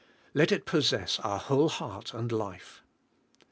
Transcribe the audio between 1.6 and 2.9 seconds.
heart, and life.